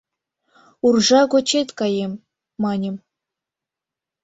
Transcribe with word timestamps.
Уржа 0.85 1.21
гочет 1.31 1.69
каем, 1.79 2.13
маньым,- 2.61 2.95